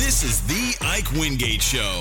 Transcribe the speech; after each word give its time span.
This 0.00 0.24
is 0.24 0.40
the 0.48 0.74
Ike 0.80 1.12
Wingate 1.12 1.60
Show. 1.60 2.00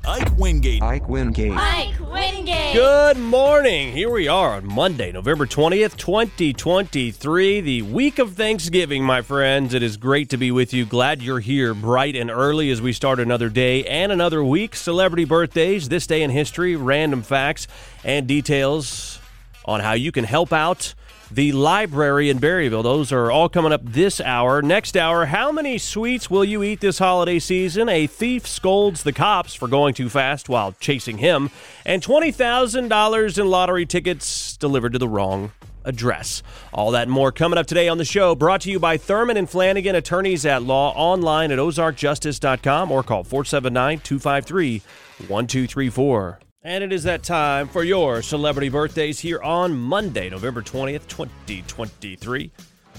Ike 0.08 0.38
Wingate. 0.38 0.82
Ike 0.82 1.08
Wingate. 1.08 1.52
Mike 1.52 1.98
Wingate. 1.98 2.74
Good 2.74 3.18
morning. 3.18 3.90
Here 3.90 4.08
we 4.08 4.28
are 4.28 4.52
on 4.52 4.64
Monday, 4.64 5.10
November 5.10 5.46
20th, 5.46 5.96
2023, 5.96 7.60
the 7.60 7.82
week 7.82 8.20
of 8.20 8.34
Thanksgiving, 8.34 9.02
my 9.02 9.20
friends. 9.20 9.74
It 9.74 9.82
is 9.82 9.96
great 9.96 10.28
to 10.30 10.36
be 10.36 10.52
with 10.52 10.72
you. 10.72 10.86
Glad 10.86 11.22
you're 11.22 11.40
here 11.40 11.74
bright 11.74 12.14
and 12.14 12.30
early 12.30 12.70
as 12.70 12.80
we 12.80 12.92
start 12.92 13.18
another 13.18 13.48
day 13.48 13.84
and 13.84 14.12
another 14.12 14.44
week. 14.44 14.76
Celebrity 14.76 15.24
birthdays, 15.24 15.88
this 15.88 16.06
day 16.06 16.22
in 16.22 16.30
history, 16.30 16.76
random 16.76 17.22
facts, 17.22 17.66
and 18.04 18.28
details 18.28 19.18
on 19.64 19.80
how 19.80 19.94
you 19.94 20.12
can 20.12 20.22
help 20.22 20.52
out 20.52 20.94
the 21.30 21.52
library 21.52 22.30
in 22.30 22.38
Berryville. 22.38 22.82
Those 22.82 23.12
are 23.12 23.30
all 23.30 23.48
coming 23.48 23.72
up 23.72 23.82
this 23.84 24.20
hour. 24.20 24.62
Next 24.62 24.96
hour, 24.96 25.26
how 25.26 25.50
many 25.52 25.78
sweets 25.78 26.30
will 26.30 26.44
you 26.44 26.62
eat 26.62 26.80
this 26.80 26.98
holiday 26.98 27.38
season? 27.38 27.88
A 27.88 28.06
thief 28.06 28.46
scolds 28.46 29.02
the 29.02 29.12
cops 29.12 29.54
for 29.54 29.68
going 29.68 29.94
too 29.94 30.08
fast 30.08 30.48
while 30.48 30.72
chasing 30.80 31.18
him, 31.18 31.50
and 31.84 32.02
$20,000 32.02 33.38
in 33.38 33.46
lottery 33.48 33.86
tickets 33.86 34.56
delivered 34.56 34.92
to 34.92 34.98
the 34.98 35.08
wrong 35.08 35.52
address. 35.84 36.42
All 36.72 36.90
that 36.90 37.08
more 37.08 37.32
coming 37.32 37.58
up 37.58 37.66
today 37.66 37.88
on 37.88 37.98
the 37.98 38.04
show, 38.04 38.34
brought 38.34 38.62
to 38.62 38.70
you 38.70 38.78
by 38.78 38.96
Thurman 38.96 39.36
and 39.36 39.48
Flanagan, 39.48 39.94
attorneys 39.94 40.44
at 40.44 40.62
law, 40.62 40.92
online 40.94 41.52
at 41.52 41.58
ozarkjustice.com 41.58 42.92
or 42.92 43.02
call 43.02 43.24
479 43.24 44.00
253 44.00 44.82
1234. 45.28 46.40
And 46.66 46.82
it 46.82 46.92
is 46.92 47.04
that 47.04 47.22
time 47.22 47.68
for 47.68 47.84
your 47.84 48.22
celebrity 48.22 48.68
birthdays 48.68 49.20
here 49.20 49.40
on 49.40 49.72
Monday, 49.78 50.28
November 50.28 50.62
20th, 50.62 51.06
2023. 51.06 52.50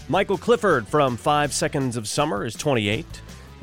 Michael 0.07 0.37
Clifford 0.37 0.87
from 0.87 1.17
Five 1.17 1.51
Seconds 1.51 1.97
of 1.97 2.07
Summer 2.07 2.45
is 2.45 2.55
28. 2.55 3.05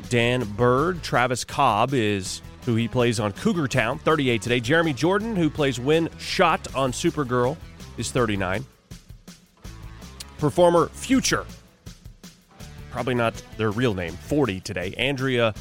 Dan 0.09 0.43
Byrd, 0.43 1.01
Travis 1.01 1.43
Cobb 1.43 1.95
is 1.95 2.43
who 2.65 2.75
he 2.75 2.87
plays 2.87 3.19
on 3.19 3.31
Cougar 3.31 3.67
Town, 3.67 3.97
38 3.97 4.43
today. 4.43 4.59
Jeremy 4.59 4.93
Jordan, 4.93 5.35
who 5.35 5.49
plays 5.49 5.79
Winn 5.79 6.07
Schott 6.19 6.75
on 6.75 6.91
Supergirl, 6.91 7.57
is 7.97 8.11
39. 8.11 8.63
Performer 10.37 10.85
Future, 10.89 11.47
probably 12.91 13.15
not 13.15 13.33
their 13.57 13.71
real 13.71 13.95
name, 13.95 14.13
40 14.13 14.59
today. 14.59 14.93
Andrea 14.99 15.55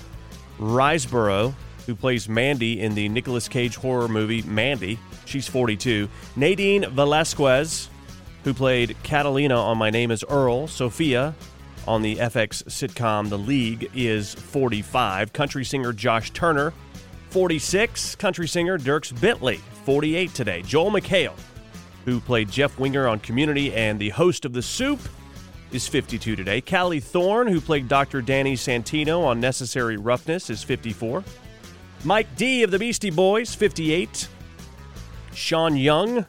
Riseborough, 0.58 1.54
who 1.86 1.94
plays 1.94 2.28
Mandy 2.28 2.80
in 2.80 2.94
the 2.94 3.08
Nicolas 3.08 3.48
Cage 3.48 3.76
horror 3.76 4.08
movie 4.08 4.42
Mandy, 4.42 4.98
she's 5.24 5.48
42. 5.48 6.08
Nadine 6.36 6.88
Velasquez, 6.90 7.88
who 8.44 8.54
played 8.54 8.96
Catalina 9.02 9.56
on 9.56 9.78
My 9.78 9.90
Name 9.90 10.10
is 10.10 10.24
Earl. 10.28 10.66
Sophia 10.66 11.34
on 11.86 12.02
the 12.02 12.16
FX 12.16 12.64
sitcom 12.64 13.28
The 13.28 13.38
League 13.38 13.90
is 13.94 14.34
45. 14.34 15.32
Country 15.32 15.64
singer 15.64 15.92
Josh 15.92 16.30
Turner, 16.30 16.72
46. 17.30 18.16
Country 18.16 18.48
singer 18.48 18.78
Dierks 18.78 19.18
Bentley, 19.20 19.56
48 19.84 20.34
today. 20.34 20.62
Joel 20.62 20.90
McHale, 20.90 21.34
who 22.04 22.20
played 22.20 22.50
Jeff 22.50 22.78
Winger 22.78 23.08
on 23.08 23.18
Community 23.20 23.74
and 23.74 23.98
the 23.98 24.10
host 24.10 24.44
of 24.44 24.52
The 24.52 24.62
Soup, 24.62 25.00
is 25.72 25.88
52 25.88 26.36
today. 26.36 26.60
Callie 26.60 27.00
Thorne, 27.00 27.48
who 27.48 27.60
played 27.60 27.88
Dr. 27.88 28.22
Dani 28.22 28.52
Santino 28.52 29.24
on 29.24 29.40
Necessary 29.40 29.96
Roughness, 29.96 30.48
is 30.48 30.62
54. 30.62 31.24
Mike 32.04 32.36
D 32.36 32.62
of 32.62 32.70
the 32.70 32.78
Beastie 32.78 33.08
Boys, 33.08 33.54
58. 33.54 34.28
Sean 35.32 35.74
Young, 35.74 36.26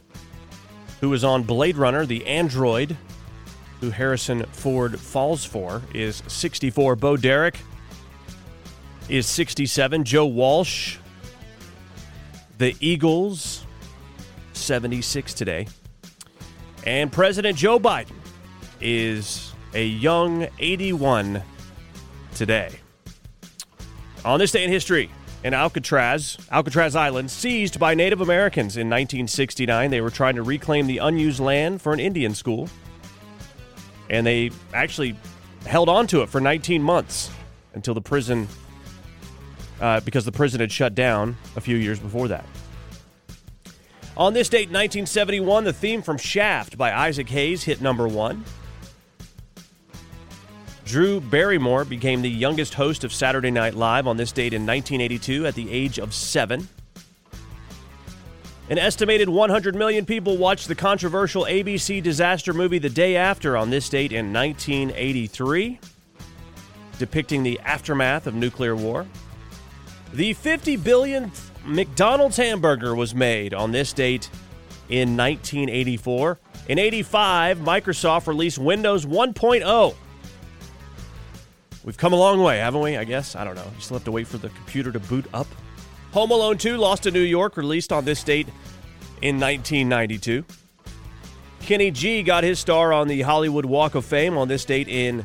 who 1.01 1.09
was 1.09 1.25
on 1.25 1.43
Blade 1.43 1.75
Runner, 1.75 2.05
the 2.05 2.25
android, 2.25 2.95
who 3.81 3.89
Harrison 3.89 4.45
Ford 4.45 4.97
falls 4.97 5.43
for, 5.43 5.81
is 5.93 6.23
64. 6.27 6.95
Bo 6.95 7.17
Derek 7.17 7.59
is 9.09 9.27
67. 9.27 10.05
Joe 10.05 10.25
Walsh, 10.25 10.97
the 12.57 12.73
Eagles, 12.79 13.65
76 14.53 15.33
today. 15.33 15.67
And 16.85 17.11
President 17.11 17.57
Joe 17.57 17.81
Biden 17.81 18.15
is 18.79 19.51
a 19.73 19.85
young 19.85 20.47
81 20.57 21.43
today. 22.33 22.79
On 24.23 24.39
this 24.39 24.53
day 24.53 24.63
in 24.63 24.71
history, 24.71 25.11
in 25.45 25.53
Alcatraz, 25.53 26.39
Alcatraz 26.51 26.95
Island, 26.95 27.29
seized 27.29 27.79
by 27.79 27.93
Native 27.93 28.19
Americans 28.19 28.77
in 28.77 28.89
1969. 28.89 29.91
They 29.91 30.01
were 30.01 30.09
trying 30.09 30.37
to 30.37 30.41
reclaim 30.41 30.87
the 30.87 30.97
unused 30.97 31.39
land 31.39 31.83
for 31.83 31.93
an 31.93 31.99
Indian 31.99 32.33
school. 32.33 32.67
And 34.09 34.25
they 34.25 34.49
actually 34.73 35.15
held 35.67 35.87
on 35.87 36.07
to 36.07 36.23
it 36.23 36.29
for 36.29 36.41
19 36.41 36.81
months 36.81 37.29
until 37.75 37.93
the 37.93 38.01
prison, 38.01 38.47
uh, 39.79 39.99
because 39.99 40.25
the 40.25 40.31
prison 40.31 40.61
had 40.61 40.71
shut 40.71 40.95
down 40.95 41.37
a 41.55 41.61
few 41.61 41.77
years 41.77 41.99
before 41.99 42.27
that. 42.29 42.45
On 44.17 44.33
this 44.33 44.49
date, 44.49 44.69
1971, 44.69 45.63
the 45.63 45.73
theme 45.73 46.01
from 46.01 46.17
Shaft 46.17 46.75
by 46.75 46.91
Isaac 46.91 47.29
Hayes 47.29 47.65
hit 47.65 47.81
number 47.81 48.07
one. 48.07 48.43
Drew 50.85 51.19
Barrymore 51.19 51.83
became 51.83 52.21
the 52.21 52.29
youngest 52.29 52.75
host 52.75 53.03
of 53.03 53.11
Saturday 53.11 53.49
Night 53.49 53.73
Live 53.73 54.05
on 54.05 54.17
this 54.17 54.31
date 54.31 54.53
in 54.53 54.67
1982 54.67 55.47
at 55.47 55.55
the 55.55 55.71
age 55.71 55.97
of 55.97 56.13
seven. 56.13 56.69
An 58.69 58.77
estimated 58.77 59.27
100 59.27 59.75
million 59.75 60.05
people 60.05 60.37
watched 60.37 60.67
the 60.67 60.75
controversial 60.75 61.45
ABC 61.45 62.03
disaster 62.03 62.53
movie 62.53 62.77
The 62.77 62.89
Day 62.89 63.15
After 63.15 63.57
on 63.57 63.71
this 63.71 63.89
date 63.89 64.11
in 64.11 64.31
1983, 64.31 65.79
depicting 66.99 67.41
the 67.41 67.59
aftermath 67.61 68.27
of 68.27 68.35
nuclear 68.35 68.75
war. 68.75 69.07
The 70.13 70.33
50 70.33 70.77
billionth 70.77 71.49
McDonald's 71.65 72.37
hamburger 72.37 72.93
was 72.93 73.15
made 73.15 73.55
on 73.55 73.71
this 73.71 73.91
date 73.91 74.29
in 74.89 75.17
1984. 75.17 76.39
In 76.67 76.77
85, 76.77 77.57
Microsoft 77.57 78.27
released 78.27 78.59
Windows 78.59 79.05
1.0. 79.05 79.95
We've 81.85 81.97
come 81.97 82.13
a 82.13 82.17
long 82.17 82.41
way, 82.41 82.57
haven't 82.57 82.81
we? 82.81 82.97
I 82.97 83.03
guess. 83.03 83.35
I 83.35 83.43
don't 83.43 83.53
know. 83.53 83.71
You 83.75 83.81
still 83.81 83.97
have 83.97 84.05
to 84.05 84.11
wait 84.11 84.27
for 84.27 84.39
the 84.39 84.49
computer 84.49 84.91
to 84.91 84.99
boot 84.99 85.27
up. 85.35 85.45
Home 86.13 86.31
Alone 86.31 86.57
2, 86.57 86.77
Lost 86.77 87.03
to 87.03 87.11
New 87.11 87.21
York, 87.21 87.57
released 87.57 87.93
on 87.93 88.05
this 88.05 88.23
date 88.23 88.47
in 89.21 89.39
1992. 89.39 90.43
Kenny 91.59 91.91
G 91.91 92.23
got 92.23 92.43
his 92.43 92.57
star 92.59 92.91
on 92.91 93.07
the 93.07 93.21
Hollywood 93.21 93.65
Walk 93.65 93.93
of 93.93 94.03
Fame 94.03 94.35
on 94.35 94.47
this 94.47 94.65
date 94.65 94.87
in 94.87 95.17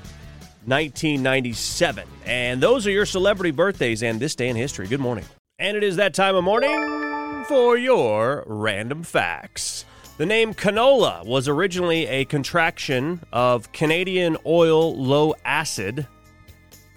1997. 0.67 2.07
And 2.27 2.63
those 2.63 2.87
are 2.87 2.91
your 2.91 3.07
celebrity 3.07 3.53
birthdays 3.53 4.03
and 4.03 4.21
this 4.21 4.35
day 4.35 4.49
in 4.49 4.57
history. 4.57 4.87
Good 4.87 5.01
morning. 5.01 5.25
And 5.59 5.79
it 5.79 5.83
is 5.83 5.97
that 5.97 6.13
time 6.13 6.37
of 6.37 6.45
morning 6.45 7.45
for 7.49 7.79
your 7.79 8.45
random 8.47 9.03
facts. 9.03 9.87
The 10.19 10.27
name 10.27 10.53
canola 10.53 11.25
was 11.25 11.49
originally 11.49 12.07
a 12.07 12.27
contraction 12.27 13.21
of 13.33 13.73
Canadian 13.73 14.37
oil 14.45 14.95
low 14.95 15.35
acid, 15.45 16.07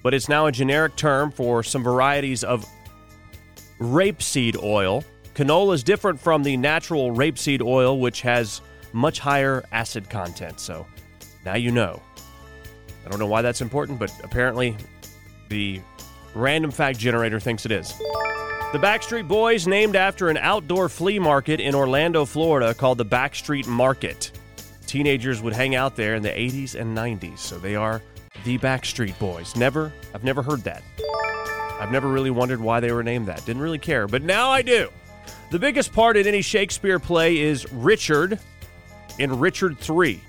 but 0.03 0.13
it's 0.13 0.29
now 0.29 0.45
a 0.45 0.51
generic 0.51 0.95
term 0.95 1.31
for 1.31 1.63
some 1.63 1.81
varieties 1.81 2.43
of 2.43 2.65
rapeseed 3.79 4.61
oil. 4.61 5.03
Canola 5.33 5.73
is 5.73 5.83
different 5.83 6.19
from 6.19 6.43
the 6.43 6.55
natural 6.57 7.11
rapeseed 7.15 7.61
oil, 7.61 7.99
which 7.99 8.21
has 8.21 8.61
much 8.91 9.17
higher 9.17 9.63
acid 9.71 10.09
content. 10.09 10.59
So 10.59 10.85
now 11.45 11.55
you 11.55 11.71
know. 11.71 12.01
I 13.05 13.09
don't 13.09 13.19
know 13.19 13.27
why 13.27 13.41
that's 13.41 13.61
important, 13.61 13.97
but 13.97 14.11
apparently 14.23 14.77
the 15.49 15.81
random 16.35 16.71
fact 16.71 16.99
generator 16.99 17.39
thinks 17.39 17.65
it 17.65 17.71
is. 17.71 17.97
The 17.97 18.79
Backstreet 18.79 19.27
Boys 19.27 19.67
named 19.67 19.95
after 19.95 20.29
an 20.29 20.37
outdoor 20.37 20.89
flea 20.89 21.19
market 21.19 21.59
in 21.59 21.75
Orlando, 21.75 22.25
Florida 22.25 22.73
called 22.73 22.97
the 22.97 23.05
Backstreet 23.05 23.67
Market. 23.67 24.31
Teenagers 24.87 25.41
would 25.41 25.53
hang 25.53 25.75
out 25.75 25.95
there 25.95 26.15
in 26.15 26.23
the 26.23 26.29
80s 26.29 26.75
and 26.75 26.97
90s, 26.97 27.39
so 27.39 27.57
they 27.57 27.75
are 27.75 28.01
the 28.43 28.57
Backstreet 28.57 29.17
Boys. 29.19 29.55
Never, 29.55 29.91
I've 30.13 30.23
never 30.23 30.41
heard 30.41 30.61
that. 30.63 30.83
I've 31.79 31.91
never 31.91 32.07
really 32.07 32.29
wondered 32.29 32.61
why 32.61 32.79
they 32.79 32.91
were 32.91 33.03
named 33.03 33.27
that. 33.27 33.45
Didn't 33.45 33.61
really 33.61 33.79
care, 33.79 34.07
but 34.07 34.21
now 34.21 34.49
I 34.49 34.61
do. 34.61 34.89
The 35.51 35.59
biggest 35.59 35.93
part 35.93 36.17
in 36.17 36.27
any 36.27 36.41
Shakespeare 36.41 36.99
play 36.99 37.37
is 37.37 37.71
Richard 37.71 38.39
in 39.19 39.37
Richard 39.39 39.77
3. 39.77 40.21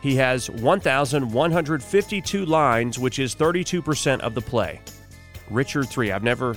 He 0.00 0.16
has 0.16 0.50
1,152 0.50 2.44
lines, 2.44 2.98
which 2.98 3.18
is 3.18 3.34
32% 3.34 4.20
of 4.20 4.34
the 4.34 4.40
play. 4.40 4.80
Richard 5.50 5.88
3. 5.88 6.12
I've 6.12 6.22
never 6.22 6.56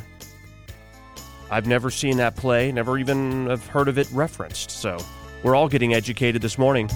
I've 1.52 1.68
never 1.68 1.92
seen 1.92 2.18
that 2.18 2.36
play, 2.36 2.72
never 2.72 2.98
even 2.98 3.48
have 3.48 3.68
heard 3.68 3.88
of 3.88 4.00
it 4.00 4.10
referenced. 4.12 4.72
So 4.72 4.98
we're 5.44 5.56
all 5.56 5.68
getting 5.68 5.94
educated 5.94 6.42
this 6.42 6.58
morning. 6.58 6.90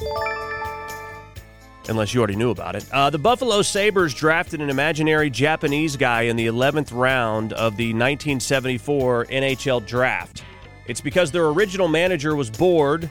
Unless 1.90 2.14
you 2.14 2.20
already 2.20 2.36
knew 2.36 2.52
about 2.52 2.76
it. 2.76 2.86
Uh, 2.92 3.10
the 3.10 3.18
Buffalo 3.18 3.64
Sabres 3.64 4.14
drafted 4.14 4.62
an 4.62 4.70
imaginary 4.70 5.30
Japanese 5.32 5.98
guy 5.98 6.24
in 6.24 6.36
the 6.36 6.46
11th 6.46 6.92
round 6.94 7.52
of 7.54 7.78
the 7.78 7.88
1974 7.88 9.26
NHL 9.26 9.86
draft. 9.86 10.44
It's 10.86 11.02
because 11.02 11.32
their 11.32 11.48
original 11.48 11.88
manager 11.88 12.36
was 12.36 12.52
bored 12.52 13.10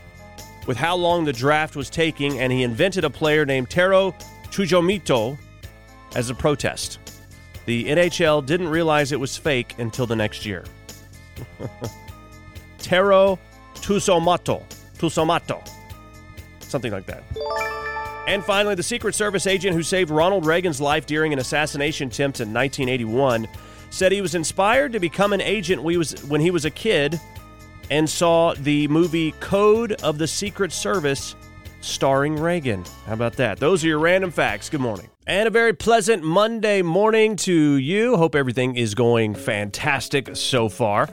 with 0.68 0.76
how 0.76 0.94
long 0.94 1.24
the 1.24 1.32
draft 1.32 1.74
was 1.74 1.90
taking, 1.90 2.38
and 2.38 2.52
he 2.52 2.62
invented 2.62 3.04
a 3.04 3.10
player 3.10 3.44
named 3.44 3.68
Taro 3.68 4.12
Chujomito 4.50 5.36
as 6.14 6.30
a 6.30 6.34
protest. 6.34 7.00
The 7.66 7.86
NHL 7.86 8.46
didn't 8.46 8.68
realize 8.68 9.10
it 9.10 9.20
was 9.20 9.36
fake 9.36 9.74
until 9.78 10.06
the 10.06 10.16
next 10.16 10.46
year. 10.46 10.64
Taro 12.78 13.38
Tusomato. 13.74 14.62
Tusomato. 14.98 15.68
Something 16.60 16.92
like 16.92 17.06
that. 17.06 17.24
And 18.28 18.44
finally, 18.44 18.74
the 18.74 18.82
Secret 18.82 19.14
Service 19.14 19.46
agent 19.46 19.74
who 19.74 19.82
saved 19.82 20.10
Ronald 20.10 20.44
Reagan's 20.44 20.82
life 20.82 21.06
during 21.06 21.32
an 21.32 21.38
assassination 21.38 22.08
attempt 22.08 22.40
in 22.40 22.52
1981 22.52 23.48
said 23.88 24.12
he 24.12 24.20
was 24.20 24.34
inspired 24.34 24.92
to 24.92 25.00
become 25.00 25.32
an 25.32 25.40
agent 25.40 25.82
when 25.82 26.40
he 26.42 26.50
was 26.50 26.64
a 26.66 26.70
kid 26.70 27.18
and 27.90 28.08
saw 28.08 28.52
the 28.52 28.86
movie 28.88 29.32
Code 29.40 29.92
of 30.02 30.18
the 30.18 30.26
Secret 30.26 30.72
Service 30.72 31.36
starring 31.80 32.36
Reagan. 32.36 32.84
How 33.06 33.14
about 33.14 33.32
that? 33.36 33.58
Those 33.58 33.82
are 33.82 33.88
your 33.88 33.98
random 33.98 34.30
facts. 34.30 34.68
Good 34.68 34.82
morning. 34.82 35.08
And 35.26 35.46
a 35.46 35.50
very 35.50 35.72
pleasant 35.72 36.22
Monday 36.22 36.82
morning 36.82 37.34
to 37.36 37.76
you. 37.76 38.18
Hope 38.18 38.34
everything 38.34 38.76
is 38.76 38.94
going 38.94 39.36
fantastic 39.36 40.36
so 40.36 40.68
far. 40.68 41.08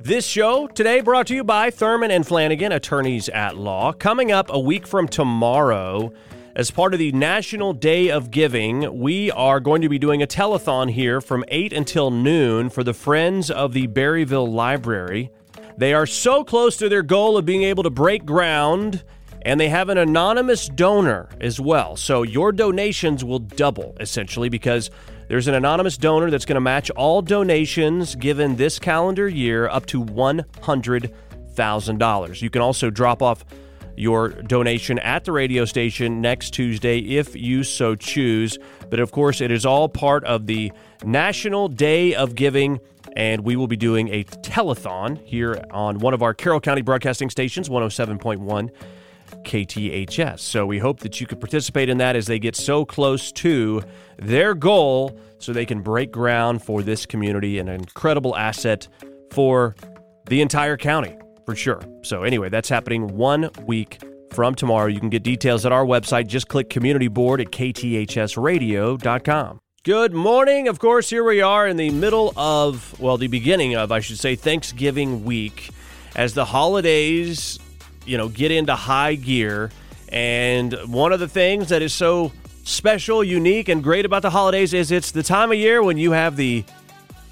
This 0.00 0.26
show 0.26 0.66
today 0.66 1.00
brought 1.00 1.28
to 1.28 1.34
you 1.34 1.44
by 1.44 1.70
Thurman 1.70 2.10
and 2.10 2.26
Flanagan, 2.26 2.72
attorneys 2.72 3.30
at 3.30 3.56
law. 3.56 3.94
Coming 3.94 4.32
up 4.32 4.48
a 4.50 4.58
week 4.60 4.86
from 4.86 5.08
tomorrow, 5.08 6.12
as 6.54 6.70
part 6.70 6.92
of 6.92 6.98
the 6.98 7.12
National 7.12 7.72
Day 7.72 8.10
of 8.10 8.30
Giving, 8.30 9.00
we 9.00 9.30
are 9.30 9.58
going 9.58 9.80
to 9.80 9.88
be 9.88 9.98
doing 9.98 10.22
a 10.22 10.26
telethon 10.26 10.90
here 10.90 11.22
from 11.22 11.46
8 11.48 11.72
until 11.72 12.10
noon 12.10 12.68
for 12.68 12.84
the 12.84 12.92
Friends 12.92 13.50
of 13.50 13.72
the 13.72 13.86
Berryville 13.86 14.52
Library. 14.52 15.30
They 15.78 15.94
are 15.94 16.04
so 16.04 16.44
close 16.44 16.76
to 16.76 16.90
their 16.90 17.02
goal 17.02 17.38
of 17.38 17.46
being 17.46 17.62
able 17.62 17.84
to 17.84 17.90
break 17.90 18.26
ground, 18.26 19.02
and 19.42 19.58
they 19.58 19.70
have 19.70 19.88
an 19.88 19.96
anonymous 19.96 20.68
donor 20.68 21.30
as 21.40 21.58
well. 21.58 21.96
So 21.96 22.22
your 22.22 22.52
donations 22.52 23.24
will 23.24 23.38
double 23.38 23.96
essentially 23.98 24.50
because 24.50 24.90
there's 25.28 25.48
an 25.48 25.54
anonymous 25.54 25.96
donor 25.96 26.30
that's 26.30 26.44
going 26.44 26.56
to 26.56 26.60
match 26.60 26.90
all 26.90 27.22
donations 27.22 28.14
given 28.14 28.56
this 28.56 28.78
calendar 28.78 29.26
year 29.26 29.70
up 29.70 29.86
to 29.86 30.04
$100,000. 30.04 32.42
You 32.42 32.50
can 32.50 32.60
also 32.60 32.90
drop 32.90 33.22
off 33.22 33.42
your 33.96 34.30
donation 34.30 34.98
at 35.00 35.24
the 35.24 35.32
radio 35.32 35.64
station 35.64 36.20
next 36.20 36.50
Tuesday 36.50 36.98
if 36.98 37.36
you 37.36 37.64
so 37.64 37.94
choose. 37.94 38.58
But 38.90 39.00
of 39.00 39.10
course, 39.10 39.40
it 39.40 39.50
is 39.50 39.66
all 39.66 39.88
part 39.88 40.24
of 40.24 40.46
the 40.46 40.72
National 41.04 41.68
Day 41.68 42.14
of 42.14 42.34
Giving, 42.34 42.80
and 43.16 43.42
we 43.42 43.56
will 43.56 43.66
be 43.66 43.76
doing 43.76 44.08
a 44.08 44.24
telethon 44.24 45.20
here 45.24 45.64
on 45.70 45.98
one 45.98 46.14
of 46.14 46.22
our 46.22 46.34
Carroll 46.34 46.60
County 46.60 46.82
broadcasting 46.82 47.30
stations, 47.30 47.68
107.1. 47.68 48.70
KTHS. 49.44 50.40
So 50.40 50.66
we 50.66 50.78
hope 50.78 51.00
that 51.00 51.20
you 51.20 51.26
could 51.26 51.40
participate 51.40 51.88
in 51.88 51.98
that 51.98 52.16
as 52.16 52.26
they 52.26 52.38
get 52.38 52.54
so 52.54 52.84
close 52.84 53.32
to 53.32 53.82
their 54.18 54.54
goal 54.54 55.18
so 55.38 55.52
they 55.52 55.64
can 55.64 55.80
break 55.80 56.12
ground 56.12 56.62
for 56.62 56.82
this 56.82 57.06
community, 57.06 57.58
an 57.58 57.66
incredible 57.66 58.36
asset 58.36 58.86
for 59.30 59.74
the 60.26 60.42
entire 60.42 60.76
county 60.76 61.16
for 61.44 61.54
sure. 61.54 61.82
So, 62.02 62.22
anyway, 62.22 62.48
that's 62.48 62.68
happening 62.68 63.16
one 63.16 63.50
week 63.66 64.00
from 64.32 64.54
tomorrow. 64.54 64.86
You 64.86 65.00
can 65.00 65.10
get 65.10 65.22
details 65.22 65.66
at 65.66 65.72
our 65.72 65.84
website. 65.84 66.26
Just 66.26 66.48
click 66.48 66.70
community 66.70 67.08
board 67.08 67.40
at 67.40 67.48
kthsradio.com. 67.48 69.58
Good 69.84 70.14
morning. 70.14 70.68
Of 70.68 70.78
course, 70.78 71.10
here 71.10 71.24
we 71.24 71.40
are 71.40 71.66
in 71.66 71.76
the 71.76 71.90
middle 71.90 72.32
of, 72.36 72.98
well, 73.00 73.16
the 73.16 73.26
beginning 73.26 73.74
of, 73.74 73.90
I 73.90 73.98
should 73.98 74.18
say, 74.18 74.36
Thanksgiving 74.36 75.24
week 75.24 75.70
as 76.14 76.34
the 76.34 76.44
holidays, 76.44 77.58
you 78.06 78.16
know, 78.16 78.28
get 78.28 78.52
into 78.52 78.76
high 78.76 79.16
gear. 79.16 79.72
And 80.08 80.72
one 80.86 81.12
of 81.12 81.20
the 81.20 81.26
things 81.26 81.70
that 81.70 81.82
is 81.82 81.92
so 81.92 82.30
special, 82.62 83.24
unique, 83.24 83.68
and 83.68 83.82
great 83.82 84.04
about 84.04 84.22
the 84.22 84.30
holidays 84.30 84.72
is 84.72 84.92
it's 84.92 85.10
the 85.10 85.24
time 85.24 85.50
of 85.50 85.58
year 85.58 85.82
when 85.82 85.98
you 85.98 86.12
have 86.12 86.36
the, 86.36 86.64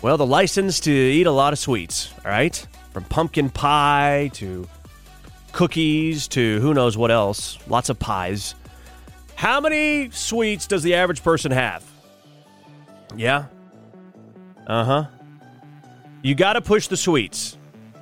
well, 0.03 0.17
the 0.17 0.27
license 0.27 0.81
to 0.81 0.91
eat 0.91 1.29
a 1.29 1.33
lot 1.33 1.53
of 1.53 1.61
sweets, 1.61 2.13
all 2.25 2.33
right? 2.33 2.67
From 2.93 3.05
pumpkin 3.05 3.51
pie 3.51 4.31
to 4.35 4.69
cookies 5.53 6.29
to 6.29 6.61
who 6.61 6.75
knows 6.75 6.97
what 6.97 7.11
else. 7.11 7.59
Lots 7.69 7.89
of 7.89 7.99
pies. 7.99 8.55
How 9.35 9.61
many 9.61 10.11
sweets 10.11 10.67
does 10.67 10.83
the 10.83 10.95
average 10.95 11.23
person 11.23 11.53
have? 11.53 11.85
Yeah. 13.17 13.47
Uh 14.67 14.85
huh. 14.85 15.05
You 16.23 16.35
got 16.35 16.55
to 16.55 16.61
push 16.61 16.89
the 16.89 16.97
sweets. 16.97 17.57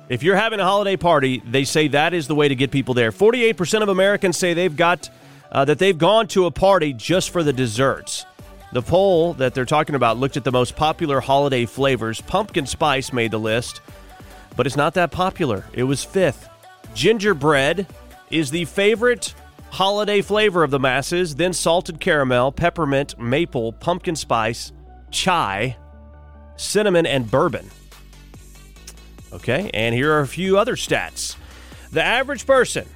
If 0.09 0.23
you're 0.23 0.35
having 0.35 0.59
a 0.59 0.63
holiday 0.63 0.97
party, 0.97 1.41
they 1.45 1.63
say 1.63 1.87
that 1.89 2.13
is 2.13 2.27
the 2.27 2.35
way 2.35 2.47
to 2.47 2.55
get 2.55 2.71
people 2.71 2.93
there. 2.93 3.11
48% 3.11 3.83
of 3.83 3.89
Americans 3.89 4.37
say 4.37 4.53
they've 4.53 4.75
got 4.75 5.09
uh, 5.51 5.65
that 5.65 5.79
they've 5.79 5.97
gone 5.97 6.27
to 6.29 6.45
a 6.45 6.51
party 6.51 6.93
just 6.93 7.29
for 7.29 7.43
the 7.43 7.53
desserts. 7.53 8.25
The 8.71 8.81
poll 8.81 9.33
that 9.35 9.53
they're 9.53 9.65
talking 9.65 9.95
about 9.95 10.17
looked 10.17 10.37
at 10.37 10.43
the 10.43 10.51
most 10.51 10.75
popular 10.75 11.21
holiday 11.21 11.65
flavors. 11.65 12.21
Pumpkin 12.21 12.65
spice 12.65 13.13
made 13.13 13.31
the 13.31 13.39
list 13.39 13.81
but 14.55 14.65
it's 14.65 14.77
not 14.77 14.93
that 14.95 15.11
popular. 15.11 15.65
It 15.73 15.83
was 15.83 16.03
fifth. 16.03 16.49
Gingerbread 16.93 17.87
is 18.29 18.51
the 18.51 18.65
favorite 18.65 19.33
holiday 19.71 20.21
flavor 20.21 20.63
of 20.63 20.71
the 20.71 20.79
masses, 20.79 21.35
then 21.35 21.53
salted 21.53 21.99
caramel, 21.99 22.51
peppermint, 22.51 23.19
maple, 23.19 23.71
pumpkin 23.73 24.15
spice, 24.15 24.71
chai, 25.11 25.77
cinnamon, 26.55 27.05
and 27.05 27.29
bourbon. 27.29 27.69
Okay, 29.31 29.69
and 29.73 29.93
here 29.93 30.11
are 30.13 30.21
a 30.21 30.27
few 30.27 30.57
other 30.57 30.75
stats. 30.75 31.35
The 31.91 32.03
average 32.03 32.45
person 32.45 32.87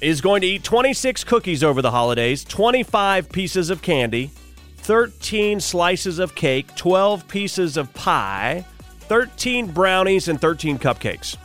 is 0.00 0.20
going 0.20 0.40
to 0.42 0.46
eat 0.46 0.64
26 0.64 1.24
cookies 1.24 1.62
over 1.62 1.82
the 1.82 1.90
holidays, 1.90 2.44
25 2.44 3.30
pieces 3.30 3.70
of 3.70 3.82
candy, 3.82 4.30
13 4.78 5.60
slices 5.60 6.18
of 6.18 6.34
cake, 6.34 6.74
12 6.76 7.26
pieces 7.28 7.76
of 7.76 7.92
pie, 7.94 8.64
13 9.08 9.68
brownies 9.68 10.28
and 10.28 10.40
13 10.40 10.78
cupcakes. 10.78 11.36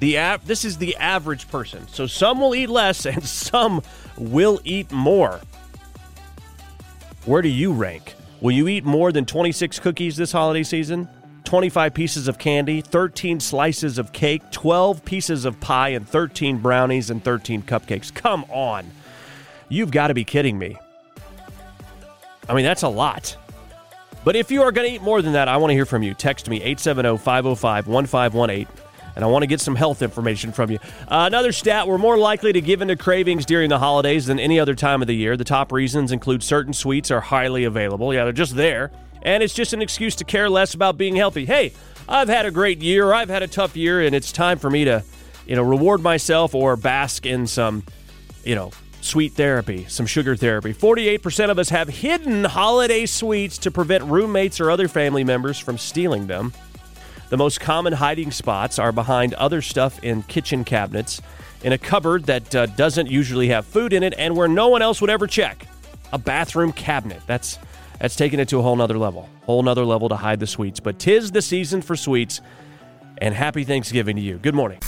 The 0.00 0.18
av- 0.18 0.46
this 0.46 0.64
is 0.64 0.78
the 0.78 0.96
average 0.96 1.48
person. 1.48 1.86
So 1.88 2.06
some 2.06 2.40
will 2.40 2.54
eat 2.54 2.68
less 2.68 3.06
and 3.06 3.24
some 3.24 3.82
will 4.16 4.60
eat 4.64 4.90
more. 4.90 5.40
Where 7.24 7.42
do 7.42 7.48
you 7.48 7.72
rank? 7.72 8.14
Will 8.40 8.52
you 8.52 8.66
eat 8.66 8.84
more 8.84 9.12
than 9.12 9.24
26 9.24 9.78
cookies 9.78 10.16
this 10.16 10.32
holiday 10.32 10.64
season? 10.64 11.08
25 11.44 11.94
pieces 11.94 12.28
of 12.28 12.38
candy, 12.38 12.80
13 12.80 13.38
slices 13.38 13.98
of 13.98 14.12
cake, 14.12 14.42
12 14.50 15.04
pieces 15.04 15.44
of 15.44 15.60
pie, 15.60 15.90
and 15.90 16.08
13 16.08 16.58
brownies 16.58 17.10
and 17.10 17.22
13 17.22 17.62
cupcakes. 17.62 18.12
Come 18.12 18.44
on. 18.48 18.90
You've 19.68 19.90
got 19.90 20.08
to 20.08 20.14
be 20.14 20.24
kidding 20.24 20.58
me. 20.58 20.76
I 22.48 22.54
mean, 22.54 22.64
that's 22.64 22.82
a 22.82 22.88
lot. 22.88 23.36
But 24.24 24.36
if 24.36 24.50
you 24.50 24.62
are 24.62 24.72
going 24.72 24.88
to 24.88 24.94
eat 24.94 25.02
more 25.02 25.20
than 25.20 25.32
that, 25.32 25.48
I 25.48 25.56
want 25.56 25.70
to 25.70 25.74
hear 25.74 25.86
from 25.86 26.02
you. 26.02 26.14
Text 26.14 26.48
me 26.48 26.56
870 26.58 27.18
505 27.18 27.86
1518 27.88 28.82
and 29.14 29.24
I 29.24 29.28
want 29.28 29.42
to 29.42 29.46
get 29.46 29.60
some 29.60 29.74
health 29.74 30.02
information 30.02 30.52
from 30.52 30.70
you. 30.70 30.78
Uh, 31.08 31.24
another 31.26 31.52
stat 31.52 31.86
we're 31.86 31.98
more 31.98 32.16
likely 32.16 32.52
to 32.52 32.60
give 32.60 32.82
into 32.82 32.96
cravings 32.96 33.44
during 33.44 33.68
the 33.68 33.78
holidays 33.78 34.26
than 34.26 34.38
any 34.38 34.58
other 34.58 34.74
time 34.74 35.02
of 35.02 35.08
the 35.08 35.14
year. 35.14 35.36
The 35.36 35.44
top 35.44 35.72
reasons 35.72 36.12
include 36.12 36.42
certain 36.42 36.72
sweets 36.72 37.10
are 37.10 37.20
highly 37.20 37.64
available. 37.64 38.14
Yeah, 38.14 38.24
they're 38.24 38.32
just 38.32 38.56
there. 38.56 38.90
And 39.22 39.42
it's 39.42 39.54
just 39.54 39.72
an 39.72 39.82
excuse 39.82 40.16
to 40.16 40.24
care 40.24 40.50
less 40.50 40.74
about 40.74 40.96
being 40.96 41.14
healthy. 41.14 41.44
Hey, 41.44 41.72
I've 42.08 42.28
had 42.28 42.46
a 42.46 42.50
great 42.50 42.80
year, 42.80 43.12
I've 43.12 43.28
had 43.28 43.42
a 43.42 43.48
tough 43.48 43.76
year, 43.76 44.00
and 44.00 44.14
it's 44.14 44.32
time 44.32 44.58
for 44.58 44.68
me 44.68 44.84
to, 44.84 45.04
you 45.46 45.54
know, 45.54 45.62
reward 45.62 46.00
myself 46.00 46.54
or 46.54 46.76
bask 46.76 47.24
in 47.24 47.46
some, 47.46 47.84
you 48.44 48.56
know, 48.56 48.72
sweet 49.02 49.32
therapy, 49.32 49.84
some 49.88 50.06
sugar 50.06 50.36
therapy. 50.36 50.72
48% 50.72 51.50
of 51.50 51.58
us 51.58 51.68
have 51.68 51.88
hidden 51.88 52.44
holiday 52.44 53.04
sweets 53.04 53.58
to 53.58 53.70
prevent 53.70 54.04
roommates 54.04 54.60
or 54.60 54.70
other 54.70 54.88
family 54.88 55.24
members 55.24 55.58
from 55.58 55.76
stealing 55.76 56.26
them. 56.26 56.52
The 57.28 57.36
most 57.36 57.60
common 57.60 57.92
hiding 57.92 58.30
spots 58.30 58.78
are 58.78 58.92
behind 58.92 59.34
other 59.34 59.62
stuff 59.62 60.02
in 60.04 60.22
kitchen 60.22 60.64
cabinets, 60.64 61.20
in 61.62 61.72
a 61.72 61.78
cupboard 61.78 62.24
that 62.24 62.54
uh, 62.54 62.66
doesn't 62.66 63.08
usually 63.08 63.48
have 63.48 63.66
food 63.66 63.92
in 63.92 64.02
it, 64.02 64.14
and 64.18 64.36
where 64.36 64.48
no 64.48 64.68
one 64.68 64.82
else 64.82 65.00
would 65.00 65.10
ever 65.10 65.26
check. 65.26 65.66
A 66.12 66.18
bathroom 66.18 66.72
cabinet. 66.72 67.22
That's 67.26 67.58
that's 68.00 68.16
taking 68.16 68.40
it 68.40 68.48
to 68.48 68.58
a 68.58 68.62
whole 68.62 68.76
nother 68.76 68.98
level. 68.98 69.28
Whole 69.44 69.62
nother 69.62 69.84
level 69.84 70.08
to 70.08 70.16
hide 70.16 70.40
the 70.40 70.46
sweets. 70.46 70.80
But 70.80 70.98
tis 70.98 71.30
the 71.30 71.40
season 71.40 71.80
for 71.80 71.96
sweets, 71.96 72.40
and 73.18 73.34
happy 73.34 73.64
Thanksgiving 73.64 74.16
to 74.16 74.22
you. 74.22 74.38
Good 74.38 74.54
morning. 74.54 74.80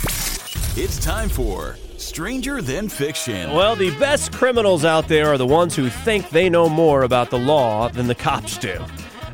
It's 0.76 0.99
time 0.99 1.28
for 1.28 1.76
Stranger 1.99 2.61
Than 2.61 2.88
Fiction. 2.88 3.52
Well, 3.52 3.76
the 3.76 3.97
best 3.97 4.33
criminals 4.33 4.85
out 4.85 5.07
there 5.07 5.28
are 5.28 5.38
the 5.38 5.47
ones 5.47 5.76
who 5.76 5.88
think 5.88 6.31
they 6.31 6.50
know 6.50 6.69
more 6.69 7.04
about 7.04 7.31
the 7.31 7.38
law 7.38 7.88
than 7.90 8.09
the 8.09 8.14
cops 8.16 8.59
do. 8.59 8.85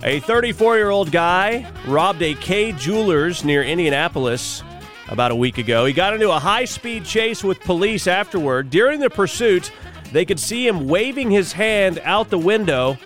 A 0.05 0.21
34 0.21 0.77
year 0.77 0.91
old 0.91 1.11
guy 1.11 1.67
robbed 1.87 2.21
a 2.21 2.35
Kay 2.35 2.73
Jewelers 2.73 3.43
near 3.43 3.63
Indianapolis 3.63 4.63
about 5.09 5.31
a 5.31 5.35
week 5.35 5.57
ago. 5.57 5.87
He 5.87 5.95
got 5.95 6.13
into 6.13 6.31
a 6.31 6.39
high 6.39 6.67
speed 6.67 7.07
chase 7.07 7.43
with 7.43 7.59
police 7.61 8.07
afterward. 8.07 8.69
During 8.69 9.01
the 9.01 9.09
pursuit, 9.09 9.73
they 10.13 10.27
could 10.27 10.39
see 10.39 10.69
him 10.69 10.89
waving 10.89 11.31
his 11.31 11.55
hand 11.55 12.03
out 12.05 12.29
the 12.29 12.37
window 12.37 12.99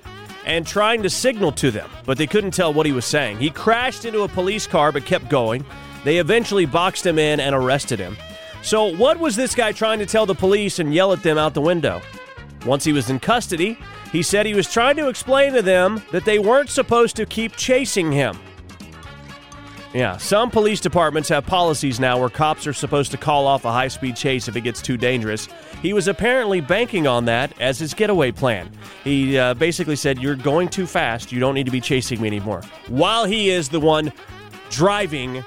and 0.45 0.67
trying 0.67 1.05
to 1.05 1.09
signal 1.09 1.53
to 1.53 1.71
them, 1.71 1.89
but 2.05 2.19
they 2.19 2.27
couldn't 2.27 2.51
tell 2.51 2.75
what 2.75 2.85
he 2.85 2.91
was 2.91 3.05
saying. 3.05 3.39
He 3.39 3.51
crashed 3.51 4.05
into 4.05 4.23
a 4.23 4.29
police 4.29 4.67
car 4.67 4.91
but 4.91 5.05
kept 5.05 5.29
going. 5.31 5.65
They 6.05 6.19
eventually 6.19 6.67
boxed 6.67 7.05
him 7.05 7.19
in 7.19 7.41
and 7.41 7.55
arrested 7.55 7.99
him. 7.99 8.17
So, 8.63 8.85
what 8.97 9.19
was 9.19 9.37
this 9.37 9.55
guy 9.55 9.73
trying 9.73 9.99
to 9.99 10.07
tell 10.07 10.27
the 10.27 10.35
police 10.35 10.79
and 10.79 10.95
yell 10.95 11.13
at 11.13 11.23
them 11.23 11.37
out 11.37 11.55
the 11.55 11.61
window? 11.61 12.01
Once 12.65 12.85
he 12.85 12.93
was 12.93 13.11
in 13.11 13.21
custody, 13.21 13.79
he 14.11 14.23
said 14.23 14.47
he 14.47 14.55
was 14.55 14.71
trying 14.73 14.97
to 14.97 15.09
explain 15.09 15.53
to 15.53 15.63
them 15.63 16.03
that 16.13 16.25
they 16.25 16.39
weren't 16.39 16.71
supposed 16.71 17.17
to 17.17 17.27
keep 17.27 17.57
chasing 17.57 18.11
him. 18.13 18.39
Yeah, 19.93 20.17
some 20.17 20.51
police 20.51 20.81
departments 20.81 21.29
have 21.29 21.47
policies 21.47 22.01
now 22.01 22.19
where 22.19 22.29
cops 22.29 22.67
are 22.67 22.73
supposed 22.73 23.13
to 23.13 23.17
call 23.17 23.47
off 23.47 23.65
a 23.65 23.71
high 23.71 23.87
speed 23.87 24.17
chase 24.17 24.49
if 24.49 24.57
it 24.57 24.63
gets 24.63 24.83
too 24.83 24.97
dangerous. 24.97 25.47
He 25.83 25.93
was 25.93 26.09
apparently 26.09 26.61
banking 26.61 27.07
on 27.07 27.27
that 27.27 27.53
as 27.61 27.79
his 27.79 27.95
getaway 27.95 28.33
plan. 28.33 28.71
He 29.05 29.39
uh, 29.39 29.55
basically 29.55 29.95
said, 29.95 30.19
You're 30.19 30.35
going 30.35 30.69
too 30.69 30.87
fast. 30.87 31.31
You 31.31 31.39
don't 31.39 31.55
need 31.55 31.67
to 31.67 31.71
be 31.71 31.81
chasing 31.81 32.21
me 32.21 32.27
anymore. 32.27 32.63
While 32.89 33.25
he 33.25 33.51
is 33.51 33.69
the 33.69 33.79
one 33.79 34.13
driving 34.69 35.45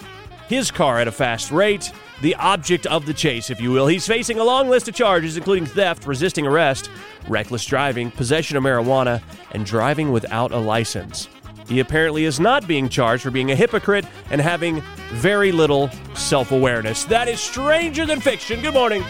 his 0.48 0.72
car 0.72 1.00
at 1.00 1.08
a 1.08 1.12
fast 1.12 1.51
rate, 1.51 1.92
the 2.22 2.36
object 2.36 2.86
of 2.88 3.06
the 3.06 3.13
chase, 3.13 3.50
if 3.50 3.62
you 3.62 3.72
will. 3.72 3.88
He's 3.88 4.08
facing 4.08 4.39
a 4.39 4.44
long 4.44 4.70
list 4.70 4.88
of 4.88 4.96
charges, 4.96 5.38
including 5.38 5.66
theft, 5.66 6.06
resisting 6.06 6.48
arrest, 6.48 6.89
reckless 7.27 7.66
driving, 7.66 8.12
possession 8.12 8.58
of 8.58 8.63
marijuana, 8.63 9.22
and 9.51 9.66
driving 9.66 10.12
without 10.12 10.51
a 10.51 10.58
license. 10.58 11.27
He 11.68 11.82
apparently 11.82 12.24
is 12.24 12.39
not 12.39 12.66
being 12.68 12.88
charged 12.88 13.24
for 13.24 13.32
being 13.32 13.51
a 13.51 13.56
hypocrite 13.56 14.06
and 14.32 14.39
having 14.39 14.82
very 15.12 15.51
little 15.51 15.89
self 16.16 16.51
awareness. 16.51 17.04
That 17.06 17.27
is 17.27 17.42
stranger 17.42 18.06
than 18.06 18.22
fiction. 18.22 18.62
Good 18.62 18.74
morning. 18.74 19.04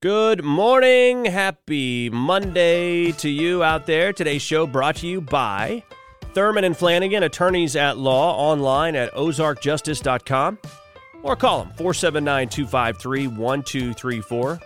Good 0.00 0.44
morning. 0.44 1.24
Happy 1.24 2.10
Monday 2.10 3.12
to 3.12 3.28
you 3.28 3.64
out 3.64 3.86
there. 3.86 4.12
Today's 4.12 4.42
show 4.42 4.66
brought 4.66 4.96
to 4.96 5.08
you 5.08 5.20
by 5.20 5.82
Thurman 6.38 6.62
and 6.62 6.76
Flanagan, 6.76 7.24
attorneys 7.24 7.74
at 7.74 7.98
law, 7.98 8.32
online 8.32 8.94
at 8.94 9.12
ozarkjustice.com 9.14 10.58
or 11.24 11.34
call 11.34 11.64
them 11.64 11.72
479 11.74 12.48
253 12.48 13.26
1234. 13.26 14.60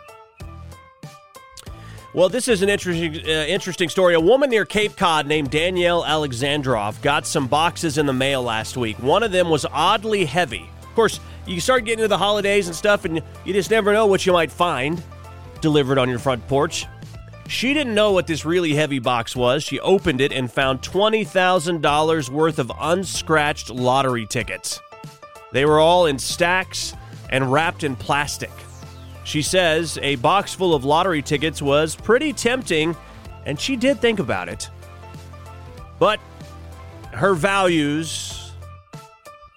Well, 2.13 2.29
this 2.29 2.47
is 2.49 2.61
an 2.61 2.69
interesting, 2.69 3.27
uh, 3.27 3.47
interesting 3.47 3.89
story. 3.89 4.13
A 4.13 4.21
woman 4.21 4.51
near 4.51 4.67
Cape 4.67 4.99
Cod 4.99 5.27
named 5.27 5.51
Danielle 5.51 6.03
Alexandrov 6.03 7.01
got 7.01 7.27
some 7.27 7.47
boxes 7.47 7.97
in 7.97 8.05
the 8.05 8.13
mail 8.13 8.43
last 8.43 8.77
week. 8.77 8.99
One 8.99 9.23
of 9.23 9.33
them 9.33 9.49
was 9.49 9.65
oddly 9.65 10.27
heavy. 10.27 10.69
Of 10.83 10.95
course, 10.95 11.21
you 11.47 11.59
start 11.59 11.87
getting 11.87 12.01
into 12.01 12.09
the 12.09 12.19
holidays 12.19 12.67
and 12.67 12.77
stuff, 12.77 13.07
and 13.07 13.23
you 13.47 13.55
just 13.55 13.71
never 13.71 13.95
know 13.95 14.05
what 14.05 14.27
you 14.27 14.35
might 14.35 14.53
find 14.53 15.03
delivered 15.63 15.97
on 15.97 16.11
your 16.11 16.19
front 16.19 16.47
porch. 16.49 16.85
She 17.49 17.75
didn't 17.75 17.95
know 17.95 18.13
what 18.13 18.27
this 18.27 18.45
really 18.45 18.75
heavy 18.75 18.99
box 18.99 19.37
was. 19.37 19.63
She 19.63 19.79
opened 19.81 20.21
it 20.21 20.33
and 20.33 20.51
found 20.51 20.81
$20,000 20.83 22.29
worth 22.31 22.59
of 22.59 22.73
unscratched 22.81 23.71
lottery 23.71 24.27
tickets. 24.27 24.81
They 25.53 25.65
were 25.65 25.79
all 25.79 26.07
in 26.07 26.19
stacks 26.19 26.95
and 27.29 27.53
wrapped 27.53 27.85
in 27.85 27.95
plastic. 27.95 28.51
She 29.25 29.43
says 29.43 29.99
a 30.03 30.17
box 30.17 30.55
full 30.55 30.75
of 30.75 30.85
lottery 30.85 31.23
tickets 31.23 31.63
was 31.63 31.95
pretty 31.95 32.33
tempting, 32.33 32.97
and 33.47 33.61
she 33.61 33.77
did 33.77 34.01
think 34.01 34.19
about 34.19 34.49
it. 34.49 34.69
But 35.99 36.21
her 37.13 37.35
values 37.35 38.42